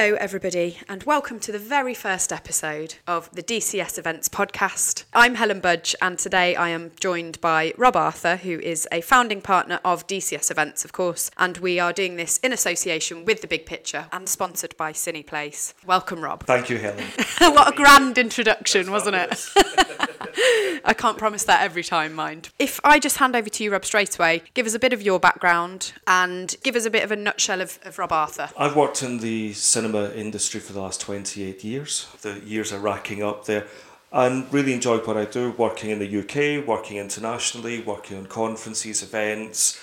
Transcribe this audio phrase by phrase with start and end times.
[0.00, 5.02] Hello, everybody, and welcome to the very first episode of the DCS Events podcast.
[5.12, 9.40] I'm Helen Budge, and today I am joined by Rob Arthur, who is a founding
[9.40, 13.48] partner of DCS Events, of course, and we are doing this in association with The
[13.48, 15.74] Big Picture and sponsored by Cineplace.
[15.84, 16.46] Welcome, Rob.
[16.46, 17.02] Thank you, Helen.
[17.40, 19.48] what a grand introduction, wasn't it?
[20.84, 22.50] I can't promise that every time, mind.
[22.58, 25.02] If I just hand over to you, Rob, straight away, give us a bit of
[25.02, 28.50] your background and give us a bit of a nutshell of, of Rob Arthur.
[28.56, 32.06] I've worked in the cinema industry for the last 28 years.
[32.22, 33.66] The years are racking up there.
[34.10, 39.02] And really enjoyed what I do, working in the UK, working internationally, working on conferences,
[39.02, 39.78] events,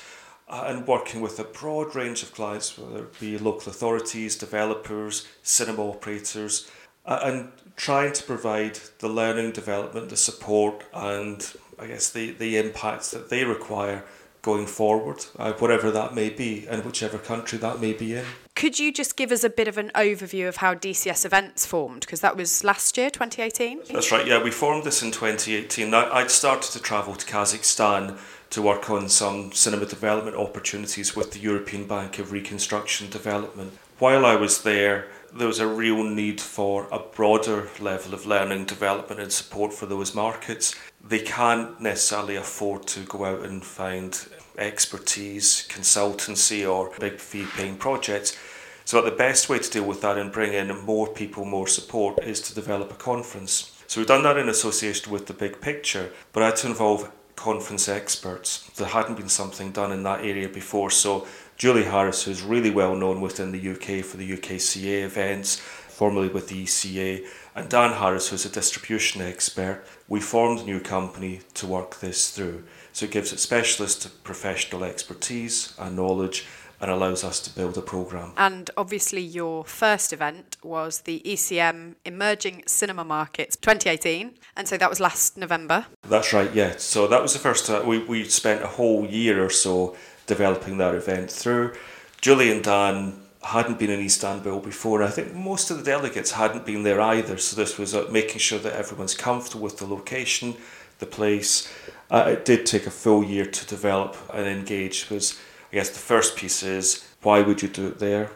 [0.48, 5.28] uh, and working with a broad range of clients, whether it be local authorities, developers,
[5.44, 6.70] cinema operators,
[7.06, 12.58] uh, and trying to provide the learning, development, the support, and I guess the, the
[12.58, 14.04] impacts that they require
[14.46, 18.24] going forward, uh, whatever that may be, and whichever country that may be in.
[18.56, 22.02] Could you just give us a bit of an overview of how DCS Events formed?
[22.02, 23.82] Because that was last year, 2018?
[23.92, 25.90] That's right, yeah, we formed this in 2018.
[25.90, 28.20] Now, I'd started to travel to Kazakhstan
[28.52, 33.74] to work on some cinema development opportunities with the European Bank of Reconstruction Development.
[33.98, 38.66] While I was there, there was a real need for a broader level of learning,
[38.66, 40.76] development, and support for those markets.
[41.06, 44.18] They can't necessarily afford to go out and find
[44.58, 48.38] expertise, consultancy, or big fee paying projects.
[48.86, 52.24] So, the best way to deal with that and bring in more people, more support,
[52.24, 53.84] is to develop a conference.
[53.88, 57.12] So, we've done that in association with the big picture, but I had to involve
[57.36, 58.70] conference experts.
[58.76, 60.92] There hadn't been something done in that area before.
[60.92, 66.28] So, Julie Harris, who's really well known within the UK for the UKCA events, formerly
[66.28, 67.26] with the ECA,
[67.56, 72.32] and Dan Harris, who's a distribution expert, we formed a new company to work this
[72.32, 72.66] through.
[72.92, 76.46] So it gives it specialist professional expertise and knowledge
[76.82, 78.34] and allows us to build a programme.
[78.36, 84.90] And obviously, your first event was the ECM Emerging Cinema Markets 2018, and so that
[84.90, 85.86] was last November.
[86.02, 86.74] That's right, yeah.
[86.78, 90.78] So that was the first time we, we spent a whole year or so developing
[90.78, 91.74] that event through.
[92.22, 95.04] Julie and Dan hadn't been in Istanbul before.
[95.04, 97.38] I think most of the delegates hadn't been there either.
[97.38, 100.56] So this was uh, making sure that everyone's comfortable with the location,
[101.00, 101.72] the place.
[102.10, 105.10] Uh, it did take a full year to develop and engage.
[105.10, 105.40] Was
[105.72, 108.32] I guess the first piece is why would you do it there?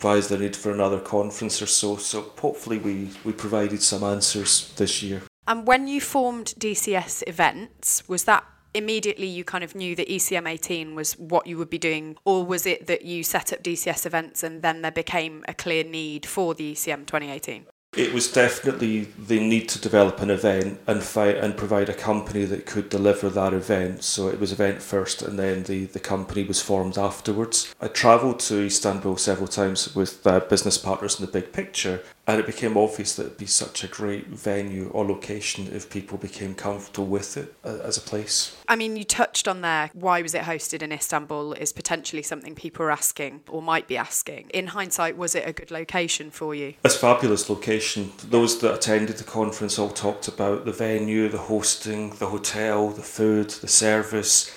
[0.00, 1.96] Why is there need for another conference or so?
[1.96, 5.22] So hopefully we we provided some answers this year.
[5.46, 8.44] And when you formed DCS events, was that
[8.74, 12.44] immediately you kind of knew that ECM 18 was what you would be doing, or
[12.44, 16.26] was it that you set up DCS events and then there became a clear need
[16.26, 17.66] for the ECM 2018?
[17.96, 22.44] It was definitely the need to develop an event and fight and provide a company
[22.44, 24.02] that could deliver that event.
[24.02, 27.72] So it was event first, and then the, the company was formed afterwards.
[27.80, 32.40] I travelled to Istanbul several times with uh, business partners in the big picture, and
[32.40, 36.54] it became obvious that it'd be such a great venue or location if people became
[36.54, 38.56] comfortable with it as a place.
[38.66, 42.54] I mean, you touched on there why was it hosted in Istanbul is potentially something
[42.54, 44.50] people are asking or might be asking.
[44.54, 46.74] In hindsight, was it a good location for you?
[46.84, 48.12] It's a fabulous location.
[48.30, 53.02] Those that attended the conference all talked about the venue, the hosting, the hotel, the
[53.02, 54.54] food, the service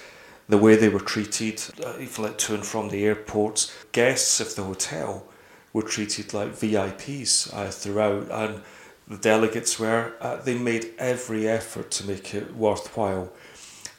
[0.50, 1.62] the way they were treated,
[2.00, 3.76] even like to and from the airports.
[3.92, 5.26] Guests of the hotel
[5.74, 8.62] were treated like VIPs uh, throughout, and
[9.08, 10.14] the delegates were.
[10.20, 13.32] Uh, they made every effort to make it worthwhile.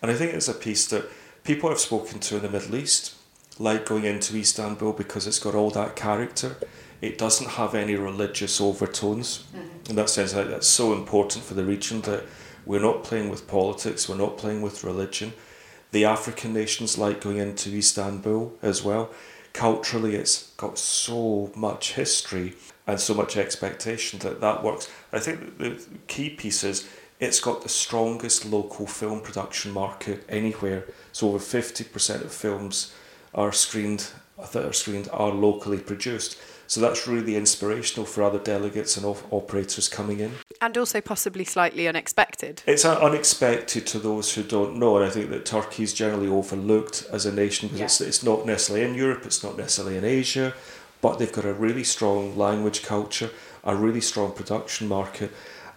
[0.02, 1.04] And I think it's a piece that
[1.44, 3.14] people I've spoken to in the Middle East
[3.58, 6.56] like going into Istanbul because it's got all that character.
[7.00, 9.44] It doesn't have any religious overtones.
[9.54, 9.90] Mm-hmm.
[9.90, 12.24] In that sense, like, that's so important for the region that
[12.66, 15.32] we're not playing with politics, we're not playing with religion.
[15.90, 19.10] The African nations like going into Istanbul as well
[19.58, 22.54] culturally it's got so much history
[22.86, 24.88] and so much expectation that that works.
[25.12, 26.88] I think the key piece is
[27.18, 30.84] it's got the strongest local film production market anywhere.
[31.10, 32.94] So over 50% of films
[33.34, 34.10] are screened
[34.52, 36.38] that are screened are locally produced.
[36.68, 40.32] So that's really inspirational for other delegates and operators coming in.
[40.60, 42.62] And also possibly slightly unexpected.
[42.66, 47.06] It's unexpected to those who don't know, and I think that Turkey is generally overlooked
[47.10, 47.86] as a nation because yeah.
[47.86, 50.52] it's, it's not necessarily in Europe, it's not necessarily in Asia,
[51.00, 53.30] but they've got a really strong language culture,
[53.64, 55.32] a really strong production market,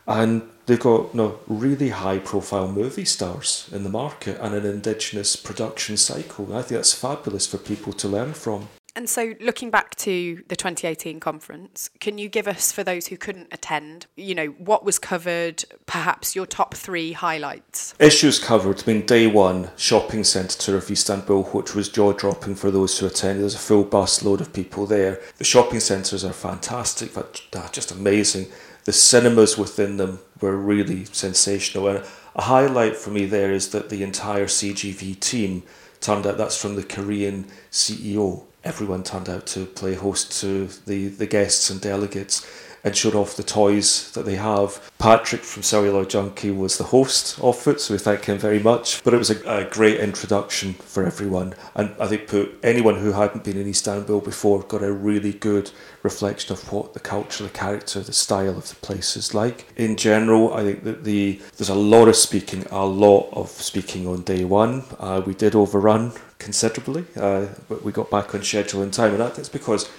[0.07, 0.41] and
[0.71, 5.35] they've got you know, really high profile movie stars in the market and an indigenous
[5.35, 6.45] production cycle.
[6.55, 8.69] I think that's fabulous for people to learn from.
[8.95, 13.17] And so, looking back to the 2018 conference, can you give us, for those who
[13.17, 17.93] couldn't attend, you know, what was covered, perhaps your top three highlights?
[17.99, 18.83] Issues covered.
[18.83, 22.97] I mean, day one, shopping centre tour of Istanbul, which was jaw dropping for those
[22.99, 23.43] who attended.
[23.43, 25.21] There's a full bus load of people there.
[25.37, 28.47] The shopping centres are fantastic, but uh, just amazing.
[28.83, 31.87] The cinemas within them were really sensational.
[31.87, 32.05] And
[32.35, 35.63] a highlight for me there is that the entire CGV team
[35.99, 41.07] turned out that's from the Korean CEO everyone turned out to play host to the,
[41.07, 42.45] the guests and delegates
[42.83, 44.91] and showed off the toys that they have.
[44.97, 49.03] Patrick from Celluloid Junkie was the host of it, so we thank him very much.
[49.03, 53.11] But it was a, a great introduction for everyone, and I think put anyone who
[53.11, 55.71] hadn't been in Istanbul before got a really good
[56.03, 59.67] reflection of what the culture, the character, the style of the place is like.
[59.75, 64.07] In general, I think that the there's a lot of speaking, a lot of speaking
[64.07, 64.83] on day one.
[64.99, 69.21] Uh, we did overrun considerably, uh, but we got back on schedule in time, and
[69.21, 69.89] that's because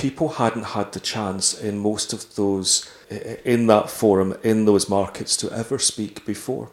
[0.00, 4.88] people hadn't had the chance in most of those eh, in that forum in those
[4.88, 6.70] markets to ever speak before.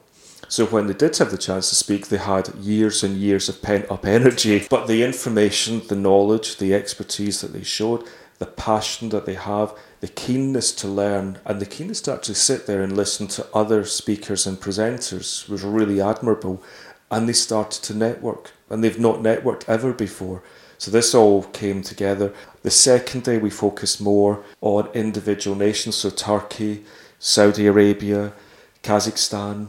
[0.47, 3.61] So when they did have the chance to speak they had years and years of
[3.61, 4.65] pent up energy.
[4.69, 8.07] But the information the knowledge the expertise that they showed
[8.39, 12.65] the passion that they have the keenness to learn and the keenness to actually sit
[12.65, 16.63] there and listen to other speakers and presenters was really admirable.
[17.09, 18.51] And they started to network.
[18.69, 20.43] And they've not networked ever before
[20.77, 22.33] so this all came together.
[22.63, 26.83] The second day we focused more on individual nations, so Turkey,
[27.19, 28.33] Saudi Arabia,
[28.83, 29.67] Kazakhstan,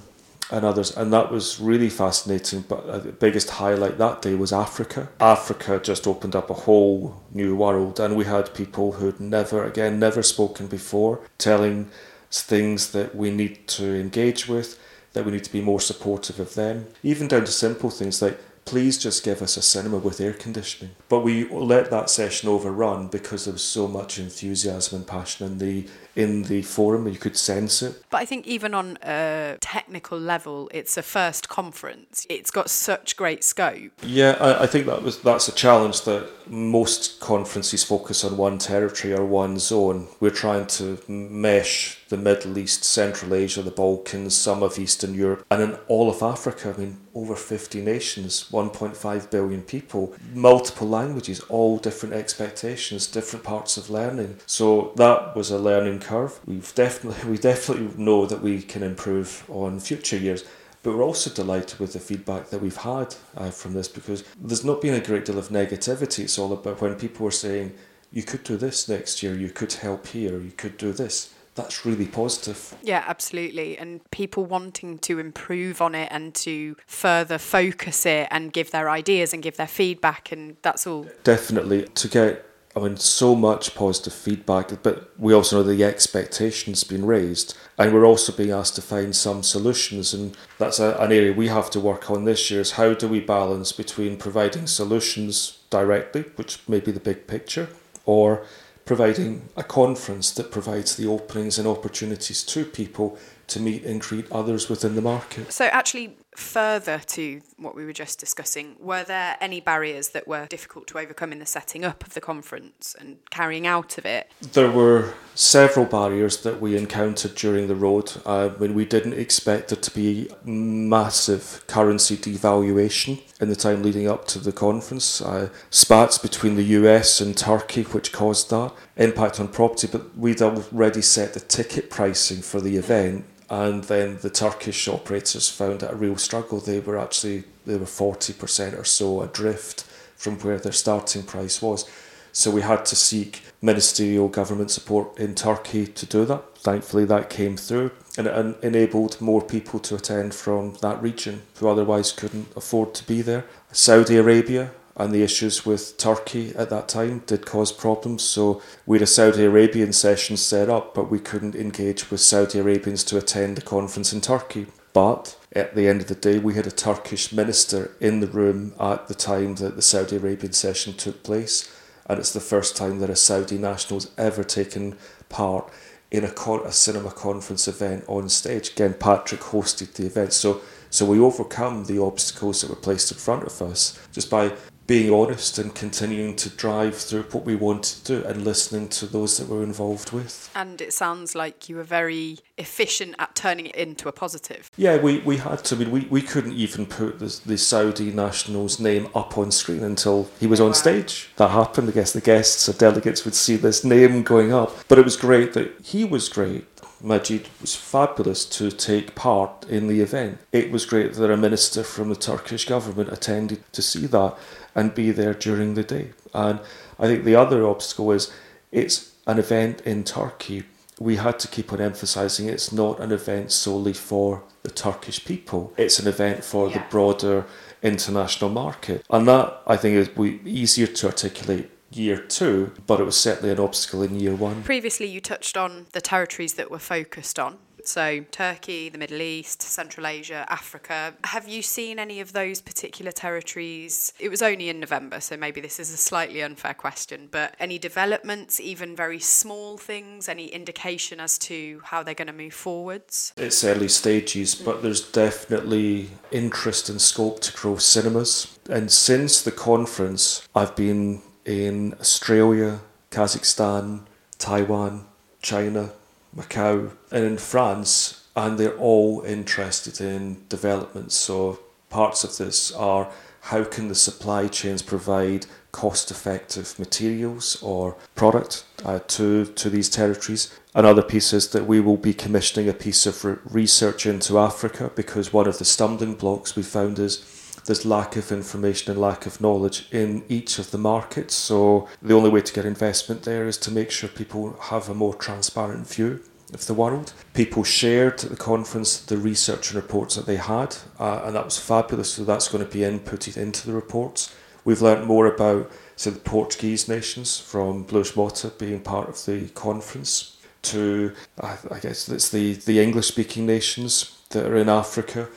[0.50, 2.64] and others, and that was really fascinating.
[2.66, 5.08] But uh, the biggest highlight that day was Africa.
[5.20, 9.98] Africa just opened up a whole new world, and we had people who'd never, again,
[9.98, 11.90] never spoken before, telling
[12.30, 14.78] things that we need to engage with,
[15.12, 18.38] that we need to be more supportive of them, even down to simple things like
[18.68, 20.94] please just give us a cinema with air conditioning.
[21.08, 25.58] But we let that session overrun because there was so much enthusiasm and passion and
[25.58, 25.86] the
[26.18, 27.06] in the forum.
[27.06, 28.02] You could sense it.
[28.10, 32.26] But I think even on a technical level, it's a first conference.
[32.28, 33.92] It's got such great scope.
[34.02, 38.58] Yeah, I, I think that was that's a challenge that most conferences focus on one
[38.58, 40.08] territory or one zone.
[40.18, 45.46] We're trying to mesh the Middle East, Central Asia, the Balkans, some of Eastern Europe,
[45.50, 46.74] and in all of Africa.
[46.74, 53.76] I mean, over 50 nations, 1.5 billion people, multiple languages, all different expectations, different parts
[53.76, 54.38] of learning.
[54.46, 56.40] So that was a learning curve.
[56.46, 60.44] We've definitely, we definitely know that we can improve on future years.
[60.82, 64.64] But we're also delighted with the feedback that we've had uh, from this because there's
[64.64, 66.20] not been a great deal of negativity.
[66.20, 67.74] It's all about when people are saying,
[68.12, 71.84] you could do this next year, you could help here, you could do this that's
[71.84, 72.74] really positive.
[72.82, 73.76] Yeah, absolutely.
[73.76, 78.88] And people wanting to improve on it and to further focus it and give their
[78.88, 81.08] ideas and give their feedback, and that's all.
[81.24, 81.82] Definitely.
[81.82, 82.47] To get,
[82.78, 87.92] I mean, so much positive feedback, but we also know the expectations been raised, and
[87.92, 91.70] we're also being asked to find some solutions, and that's a, an area we have
[91.70, 96.60] to work on this year is how do we balance between providing solutions directly, which
[96.68, 97.68] may be the big picture,
[98.04, 98.44] or
[98.84, 104.30] providing a conference that provides the openings and opportunities to people to meet and greet
[104.30, 105.52] others within the market.
[105.52, 110.46] So, actually, further to what we were just discussing, were there any barriers that were
[110.46, 114.30] difficult to overcome in the setting up of the conference and carrying out of it?
[114.52, 118.12] There were several barriers that we encountered during the road.
[118.24, 124.08] Uh, when we didn't expect there to be massive currency devaluation in the time leading
[124.08, 125.20] up to the conference.
[125.20, 130.40] Uh, spats between the US and Turkey, which caused that impact on property, but we'd
[130.40, 135.90] already set the ticket pricing for the event and then the Turkish operators found it
[135.90, 136.60] a real struggle.
[136.60, 139.84] They were actually they were forty percent or so adrift
[140.16, 141.88] from where their starting price was.
[142.32, 146.58] So we had to seek ministerial government support in Turkey to do that.
[146.58, 151.68] Thankfully, that came through and it enabled more people to attend from that region who
[151.68, 153.44] otherwise couldn't afford to be there.
[153.72, 158.24] Saudi Arabia and the issues with Turkey at that time did cause problems.
[158.24, 162.58] So we had a Saudi Arabian session set up, but we couldn't engage with Saudi
[162.58, 164.66] Arabians to attend the conference in Turkey.
[164.92, 168.74] But at the end of the day, we had a Turkish minister in the room
[168.80, 171.72] at the time that the Saudi Arabian session took place,
[172.06, 174.96] and it's the first time that a Saudi national has ever taken
[175.28, 175.70] part
[176.10, 178.72] in a, con- a cinema conference event on stage.
[178.72, 183.18] Again, Patrick hosted the event, so so we overcome the obstacles that were placed in
[183.18, 184.52] front of us just by
[184.88, 189.06] being honest and continuing to drive through what we wanted to do and listening to
[189.06, 190.50] those that we're involved with.
[190.54, 194.70] And it sounds like you were very efficient at turning it into a positive.
[194.78, 195.76] Yeah, we, we had to.
[195.76, 199.84] I mean, we, we couldn't even put the, the Saudi national's name up on screen
[199.84, 200.72] until he was on wow.
[200.72, 201.28] stage.
[201.36, 201.90] That happened.
[201.90, 204.74] I guess the guests or delegates would see this name going up.
[204.88, 206.64] But it was great that he was great.
[207.00, 210.38] Majid was fabulous to take part in the event.
[210.50, 214.36] It was great that a minister from the Turkish government attended to see that
[214.78, 216.10] and be there during the day.
[216.32, 216.60] And
[217.00, 218.32] I think the other obstacle is
[218.70, 220.62] it's an event in Turkey.
[221.00, 225.72] We had to keep on emphasising it's not an event solely for the Turkish people.
[225.76, 226.74] It's an event for yeah.
[226.74, 227.46] the broader
[227.82, 229.04] international market.
[229.10, 230.10] And that I think is
[230.46, 234.62] easier to articulate year two, but it was certainly an obstacle in year one.
[234.62, 237.58] Previously, you touched on the territories that were focused on.
[237.88, 241.14] So, Turkey, the Middle East, Central Asia, Africa.
[241.24, 244.12] Have you seen any of those particular territories?
[244.18, 247.78] It was only in November, so maybe this is a slightly unfair question, but any
[247.78, 253.32] developments, even very small things, any indication as to how they're going to move forwards?
[253.38, 258.58] It's early stages, but there's definitely interest and scope to grow cinemas.
[258.68, 262.80] And since the conference, I've been in Australia,
[263.10, 264.02] Kazakhstan,
[264.36, 265.06] Taiwan,
[265.40, 265.92] China,
[266.38, 271.12] Macau, and in France, and they're all interested in development.
[271.12, 271.58] So,
[271.90, 278.64] parts of this are how can the supply chains provide cost effective materials or product
[278.84, 280.52] uh, to, to these territories.
[280.74, 284.90] Another piece is that we will be commissioning a piece of re- research into Africa
[284.94, 287.24] because one of the stumbling blocks we found is
[287.66, 291.34] there's lack of information and lack of knowledge in each of the markets.
[291.34, 294.94] So the only way to get investment there is to make sure people have a
[294.94, 296.20] more transparent view
[296.52, 297.12] of the world.
[297.34, 301.44] People shared at the conference the research and reports that they had, uh, and that
[301.44, 302.14] was fabulous.
[302.14, 304.34] So that's going to be inputted into the reports.
[304.64, 309.48] We've learnt more about say the Portuguese nations from Blues Mota being part of the
[309.48, 315.28] conference to I guess it's the, the English speaking nations that are in Africa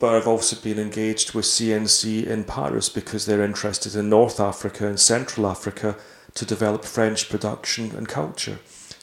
[0.00, 4.86] but I've also been engaged with CNC in Paris because they're interested in North Africa
[4.88, 5.94] and Central Africa
[6.34, 8.58] to develop French production and culture.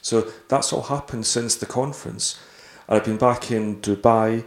[0.07, 2.39] So that's all happened since the conference.
[2.87, 4.45] And I've been back in Dubai.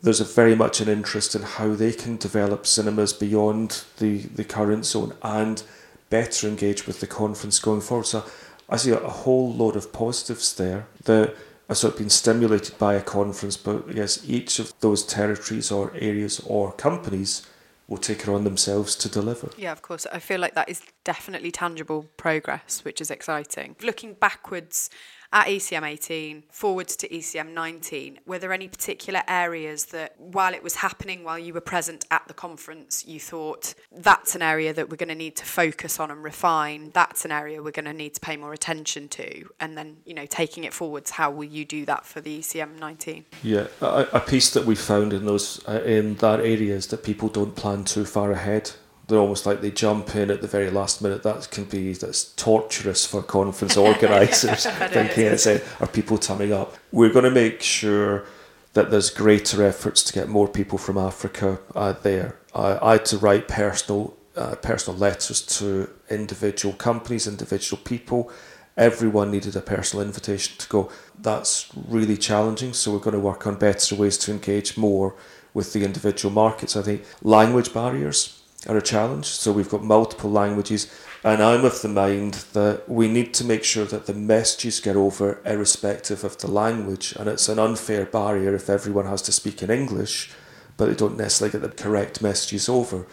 [0.00, 4.44] There's a very much an interest in how they can develop cinemas beyond the, the
[4.44, 5.64] current zone and
[6.10, 8.06] better engage with the conference going forward.
[8.06, 8.24] So
[8.68, 10.86] I see a, whole load of positives there.
[11.02, 11.34] The
[11.68, 15.92] are sort of been stimulated by a conference, but guess each of those territories or
[15.96, 17.44] areas or companies
[17.90, 19.50] will take it on themselves to deliver.
[19.58, 20.06] Yeah, of course.
[20.10, 23.74] I feel like that is definitely tangible progress, which is exciting.
[23.82, 24.88] Looking backwards
[25.32, 30.62] at ECM 18 forwards to ECM 19, were there any particular areas that, while it
[30.62, 34.90] was happening, while you were present at the conference, you thought that's an area that
[34.90, 36.90] we're going to need to focus on and refine?
[36.92, 39.48] That's an area we're going to need to pay more attention to.
[39.60, 42.78] And then, you know, taking it forwards, how will you do that for the ECM
[42.78, 43.24] 19?
[43.42, 47.04] Yeah, a, a piece that we found in those uh, in that area is that
[47.04, 48.72] people don't plan too far ahead
[49.10, 51.22] they're almost like they jump in at the very last minute.
[51.22, 56.76] That can be that's torturous for conference organisers thinking it's it, are people turning up.
[56.92, 58.24] We're going to make sure
[58.72, 62.36] that there's greater efforts to get more people from Africa uh, there.
[62.54, 68.30] I, I had to write personal uh, personal letters to individual companies, individual people.
[68.76, 70.90] Everyone needed a personal invitation to go.
[71.18, 72.72] That's really challenging.
[72.72, 75.16] So we're going to work on better ways to engage more
[75.52, 76.76] with the individual markets.
[76.76, 79.26] I think language barriers are a challenge.
[79.26, 80.92] So we've got multiple languages,
[81.24, 84.96] and I'm of the mind that we need to make sure that the messages get
[84.96, 89.62] over irrespective of the language, and it's an unfair barrier if everyone has to speak
[89.62, 90.30] in English,
[90.76, 93.06] but they don't necessarily get the correct messages over.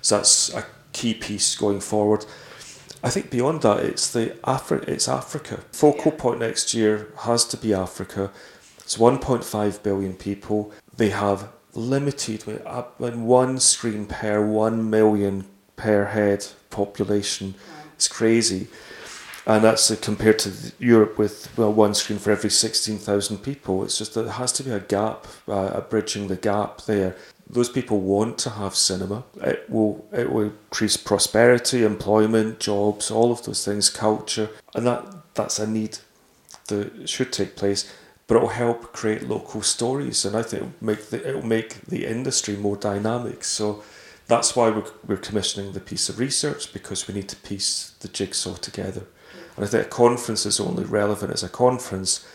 [0.00, 2.24] So that's a key piece going forward.
[3.02, 5.60] I think beyond that, it's the Afri- it's Africa.
[5.72, 8.30] Focal point next year has to be Africa.
[8.78, 10.72] It's 1.5 billion people.
[10.96, 15.44] They have limited with one screen per one million
[15.76, 17.54] per head population.
[17.94, 18.68] It's crazy.
[19.46, 23.84] And that's uh, compared to Europe with well one screen for every 16,000 people.
[23.84, 27.16] It's just that there has to be a gap, uh, a bridging the gap there.
[27.48, 29.24] Those people want to have cinema.
[29.42, 35.04] It will it will increase prosperity, employment, jobs, all of those things, culture, and that
[35.34, 35.98] that's a need
[36.68, 37.92] that should take place
[38.26, 42.06] but it'll help create local stories, and I think it'll make the, it'll make the
[42.06, 43.44] industry more dynamic.
[43.44, 43.82] So
[44.26, 48.08] that's why we're, we're commissioning the piece of research because we need to piece the
[48.08, 49.06] jigsaw together.
[49.56, 52.26] And I think a conference is only relevant as a conference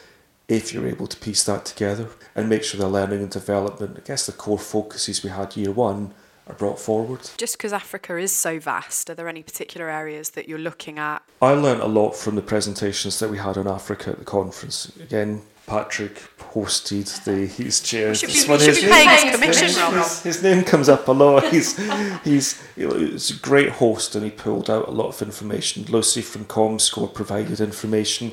[0.47, 4.07] if you're able to piece that together and make sure the learning and development, I
[4.07, 6.13] guess the core focuses we had year one,
[6.47, 7.29] are brought forward.
[7.37, 11.21] Just because Africa is so vast, are there any particular areas that you're looking at?
[11.41, 14.91] I learned a lot from the presentations that we had on Africa at the conference.
[14.99, 18.15] Again, Patrick hosted the his chair.
[18.15, 21.47] should be, should his, be paying his, commission, his, his, name comes up a lot.
[21.51, 21.77] He's
[22.23, 25.85] he's he's a great host, and he pulled out a lot of information.
[25.85, 28.31] Lucy from Comscore provided information.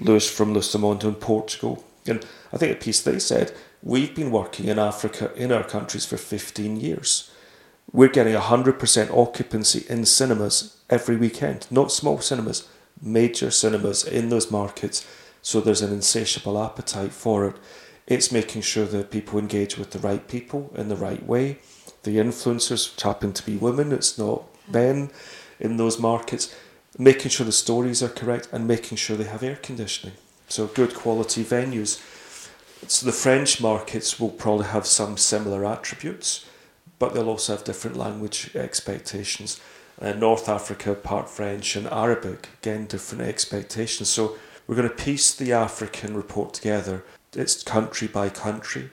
[0.00, 4.66] Lewis from Lusomundo in Portugal, and I think a piece they said we've been working
[4.66, 7.30] in Africa in our countries for fifteen years.
[7.92, 12.68] We're getting hundred percent occupancy in cinemas every weekend, not small cinemas,
[13.00, 15.06] major cinemas in those markets
[15.42, 17.56] so there's an insatiable appetite for it.
[18.06, 21.58] It's making sure that people engage with the right people in the right way.
[22.04, 25.10] The influencers happen to be women, it's not men
[25.60, 26.54] in those markets.
[26.98, 30.16] Making sure the stories are correct and making sure they have air conditioning.
[30.48, 32.00] So, good quality venues.
[32.86, 36.44] So, the French markets will probably have some similar attributes,
[36.98, 39.58] but they'll also have different language expectations.
[40.00, 44.10] Uh, North Africa, part French and Arabic, again, different expectations.
[44.10, 44.36] So,
[44.72, 47.04] we're going to piece the African report together.
[47.34, 48.88] It's country by country.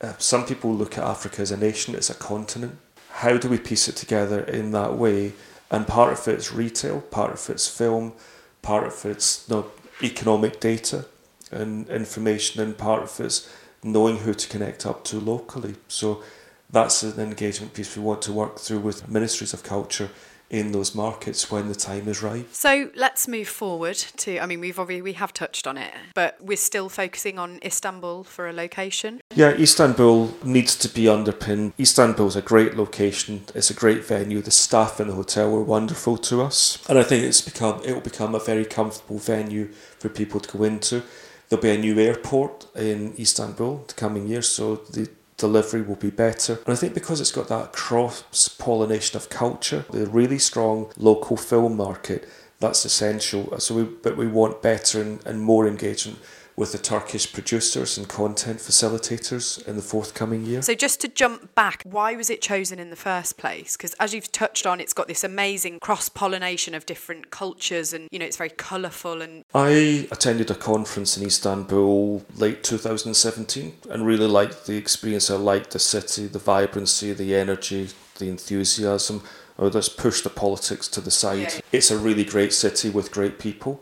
[0.00, 2.78] Uh, some people look at Africa as a nation, it's a continent.
[3.10, 5.34] How do we piece it together in that way?
[5.70, 8.14] And part of it's retail, part of it's film,
[8.62, 9.66] part of it's you know,
[10.02, 11.04] economic data
[11.52, 15.74] and information, and part of it's knowing who to connect up to locally.
[15.88, 16.22] So
[16.70, 20.08] that's an engagement piece we want to work through with ministries of culture
[20.50, 22.46] in those markets when the time is right.
[22.54, 26.36] So let's move forward to I mean we've already we have touched on it, but
[26.40, 29.20] we're still focusing on Istanbul for a location.
[29.34, 31.72] Yeah, Istanbul needs to be underpinned.
[31.78, 33.44] Istanbul is a great location.
[33.54, 34.40] It's a great venue.
[34.40, 36.78] The staff in the hotel were wonderful to us.
[36.88, 39.66] And I think it's become it will become a very comfortable venue
[39.98, 41.02] for people to go into.
[41.48, 46.10] There'll be a new airport in Istanbul the coming years, so the delivery will be
[46.10, 46.54] better.
[46.66, 51.36] And I think because it's got that cross pollination of culture, the really strong local
[51.36, 52.28] film market,
[52.60, 53.58] that's essential.
[53.60, 56.18] So we, but we want better and, and more engagement
[56.58, 60.60] with the Turkish producers and content facilitators in the forthcoming year.
[60.60, 63.76] So, just to jump back, why was it chosen in the first place?
[63.76, 68.08] Because as you've touched on, it's got this amazing cross pollination of different cultures and,
[68.10, 69.22] you know, it's very colourful.
[69.22, 75.30] And I attended a conference in Istanbul late 2017 and really liked the experience.
[75.30, 79.22] I liked the city, the vibrancy, the energy, the enthusiasm.
[79.60, 81.38] Oh, let's push the politics to the side.
[81.38, 81.60] Yeah.
[81.70, 83.80] It's a really great city with great people.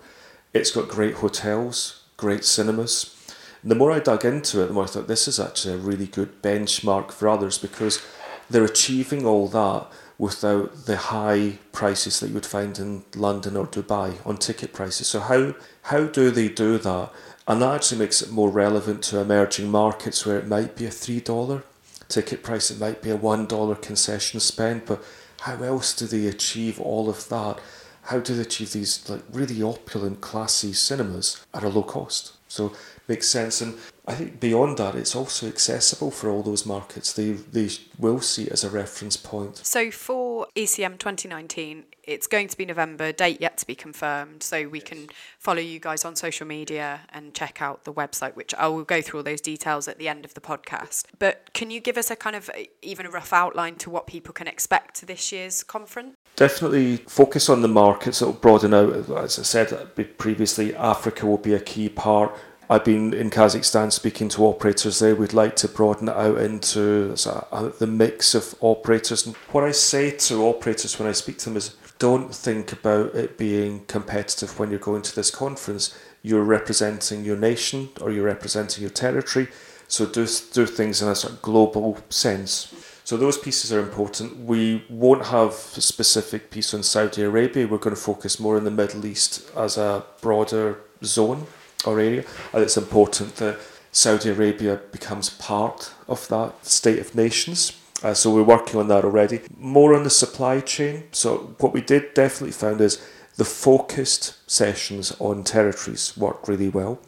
[0.52, 3.14] It's got great hotels, great cinemas.
[3.62, 5.78] And the more I dug into it, the more I thought this is actually a
[5.78, 8.04] really good benchmark for others because
[8.48, 9.86] they're achieving all that
[10.18, 15.06] without the high prices that you would find in London or Dubai on ticket prices.
[15.08, 17.12] So how how do they do that?
[17.46, 20.90] And that actually makes it more relevant to emerging markets where it might be a
[20.90, 21.64] three dollar
[22.08, 25.02] ticket price, it might be a one dollar concession spend, but
[25.40, 27.58] how else do they achieve all of that
[28.06, 32.32] how do they achieve these like really opulent, classy cinemas at a low cost?
[32.48, 32.72] So
[33.08, 33.60] makes sense.
[33.60, 37.12] And I think beyond that, it's also accessible for all those markets.
[37.12, 39.58] They they will see it as a reference point.
[39.58, 44.42] So for ECM 2019, it's going to be November, date yet to be confirmed.
[44.42, 48.54] So we can follow you guys on social media and check out the website, which
[48.54, 51.06] I will go through all those details at the end of the podcast.
[51.18, 54.06] But can you give us a kind of uh, even a rough outline to what
[54.06, 56.15] people can expect to this year's conference?
[56.36, 58.92] Definitely focus on the markets that will broaden out.
[58.94, 62.32] As I said previously, Africa will be a key part
[62.68, 65.14] I've been in Kazakhstan speaking to operators there.
[65.14, 69.24] We'd like to broaden it out into uh, the mix of operators.
[69.24, 73.14] And what I say to operators when I speak to them is don't think about
[73.14, 75.96] it being competitive when you're going to this conference.
[76.22, 79.46] You're representing your nation or you're representing your territory.
[79.86, 82.74] So do, do things in a sort of global sense.
[83.06, 84.36] So those pieces are important.
[84.36, 87.68] We won't have a specific piece on Saudi Arabia.
[87.68, 91.46] We're going to focus more in the Middle East as a broader zone
[91.84, 92.24] or area.
[92.52, 93.60] And it's important that
[93.92, 97.78] Saudi Arabia becomes part of that state of nations.
[98.02, 99.40] Uh, so we're working on that already.
[99.56, 101.04] More on the supply chain.
[101.12, 103.00] So what we did definitely found is
[103.36, 106.98] the focused sessions on territories worked really well.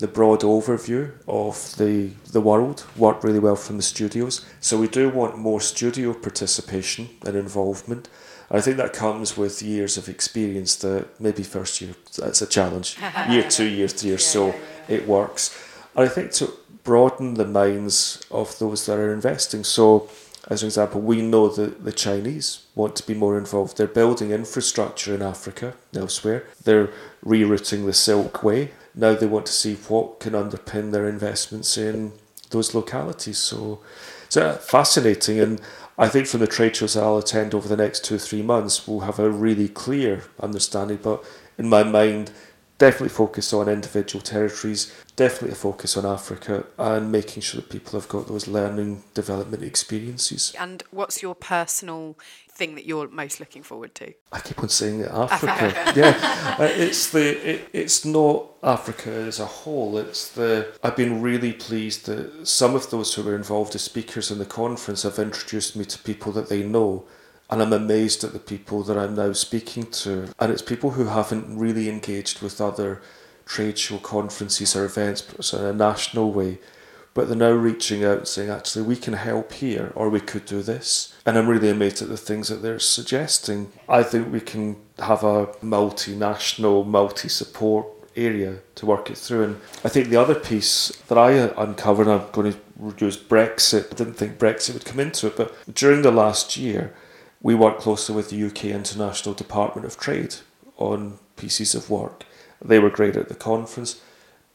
[0.00, 4.44] The broad overview of the the world worked really well from the studios.
[4.60, 8.08] So we do want more studio participation and involvement.
[8.50, 12.96] I think that comes with years of experience that maybe first year that's a challenge.
[13.28, 14.54] year two, year three or so yeah,
[14.88, 14.94] yeah.
[14.96, 15.56] it works.
[15.94, 16.50] And I think to
[16.82, 19.64] broaden the minds of those that are investing.
[19.64, 20.08] So
[20.48, 23.76] as an example, we know that the Chinese want to be more involved.
[23.76, 26.46] They're building infrastructure in Africa, elsewhere.
[26.64, 26.90] They're
[27.24, 28.70] rerouting the Silk Way.
[29.00, 32.12] Now they want to see what can underpin their investments in
[32.50, 33.38] those localities.
[33.38, 33.80] So
[34.26, 35.60] it's uh, fascinating, and
[35.96, 38.86] I think from the trade shows I'll attend over the next two or three months,
[38.86, 40.98] we'll have a really clear understanding.
[41.02, 41.24] But
[41.56, 42.30] in my mind,
[42.76, 47.98] definitely focus on individual territories, definitely a focus on Africa, and making sure that people
[47.98, 50.54] have got those learning development experiences.
[50.58, 52.16] And what's your personal
[52.60, 54.12] thing that you're most looking forward to?
[54.30, 55.72] I keep on saying Africa.
[55.96, 59.98] yeah, uh, it's the it, it's not Africa as a whole.
[59.98, 60.50] It's the
[60.84, 64.52] I've been really pleased that some of those who were involved as speakers in the
[64.62, 67.04] conference have introduced me to people that they know
[67.50, 70.28] and I'm amazed at the people that I'm now speaking to.
[70.38, 73.02] And it's people who haven't really engaged with other
[73.44, 76.60] trade show conferences or events but in a national way,
[77.14, 80.44] but they're now reaching out and saying, actually, we can help here, or we could
[80.44, 81.14] do this.
[81.26, 83.72] And I'm really amazed at the things that they're suggesting.
[83.88, 89.44] I think we can have a multinational, multi support area to work it through.
[89.44, 93.92] And I think the other piece that I uncovered, I'm going to use Brexit.
[93.92, 96.94] I didn't think Brexit would come into it, but during the last year,
[97.42, 100.36] we worked closely with the UK International Department of Trade
[100.76, 102.24] on pieces of work.
[102.62, 104.00] They were great at the conference,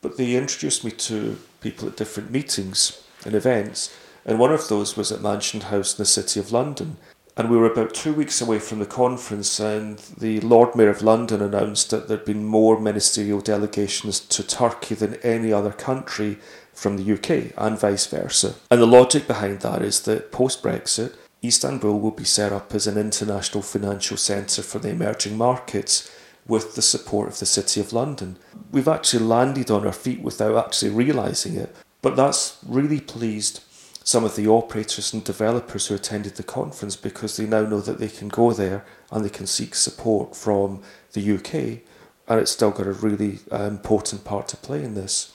[0.01, 3.91] but they introduced me to people at different meetings and events,
[4.23, 6.97] and one of those was at Mansion House in the City of London.
[7.35, 11.01] And we were about two weeks away from the conference, and the Lord Mayor of
[11.01, 16.37] London announced that there'd been more ministerial delegations to Turkey than any other country
[16.71, 18.53] from the UK, and vice versa.
[18.69, 22.85] And the logic behind that is that post Brexit, Istanbul will be set up as
[22.85, 26.11] an international financial centre for the emerging markets
[26.47, 28.37] with the support of the City of London.
[28.71, 33.61] We've actually landed on our feet without actually realising it, but that's really pleased
[34.03, 37.97] some of the operators and developers who attended the conference because they now know that
[37.97, 41.81] they can go there and they can seek support from the UK,
[42.27, 45.33] and it's still got a really uh, important part to play in this.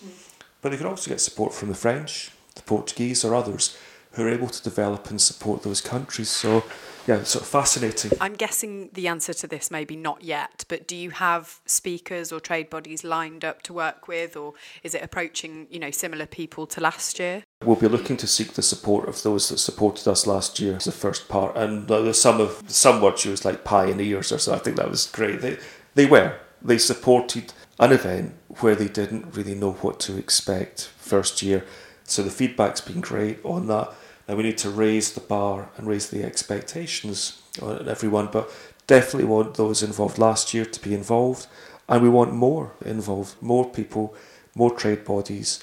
[0.63, 3.77] But they can also get support from the French, the Portuguese, or others
[4.13, 6.29] who are able to develop and support those countries.
[6.29, 6.63] So,
[7.11, 8.13] yeah, sort of fascinating.
[8.21, 12.39] I'm guessing the answer to this maybe not yet, but do you have speakers or
[12.39, 16.67] trade bodies lined up to work with, or is it approaching you know similar people
[16.69, 17.43] to last year?
[17.65, 20.77] We'll be looking to seek the support of those that supported us last year.
[20.77, 24.39] It's the first part, and uh, there's some of some words used like pioneers or
[24.39, 24.55] so.
[24.55, 25.41] I think that was great.
[25.41, 25.59] They
[25.95, 31.43] they were they supported an event where they didn't really know what to expect first
[31.43, 31.65] year.
[32.05, 33.93] So the feedback's been great on that.
[34.31, 38.49] Now we need to raise the bar and raise the expectations on everyone, but
[38.87, 41.49] definitely want those involved last year to be involved,
[41.89, 44.15] and we want more involved, more people,
[44.55, 45.61] more trade bodies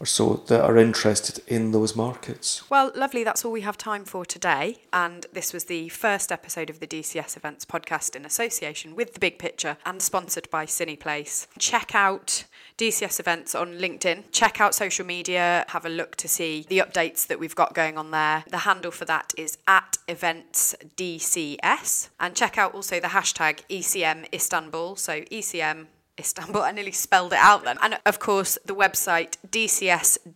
[0.00, 2.68] or so that are interested in those markets.
[2.68, 3.22] Well, lovely.
[3.22, 4.78] That's all we have time for today.
[4.92, 9.20] And this was the first episode of the DCS Events podcast in association with The
[9.20, 11.46] Big Picture and sponsored by Cineplace.
[11.58, 12.44] Check out
[12.80, 14.24] DCS Events on LinkedIn.
[14.32, 15.66] Check out social media.
[15.68, 18.42] Have a look to see the updates that we've got going on there.
[18.48, 22.08] The handle for that is at events DCS.
[22.18, 24.96] And check out also the hashtag ECM Istanbul.
[24.96, 25.88] So ECM
[26.18, 26.62] Istanbul.
[26.68, 27.76] I nearly spelled it out then.
[27.82, 30.30] And of course, the website dcs.events.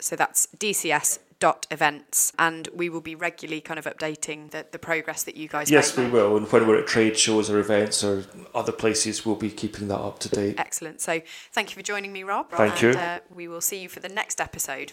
[0.00, 1.20] So that's dcs
[1.70, 5.70] events and we will be regularly kind of updating the, the progress that you guys
[5.70, 9.34] yes we will and when we're at trade shows or events or other places we'll
[9.36, 10.58] be keeping that up to date.
[10.58, 11.00] Excellent.
[11.00, 11.20] So
[11.52, 12.50] thank you for joining me rob.
[12.50, 13.00] Thank and, you.
[13.00, 14.92] uh, we will see you for the next episode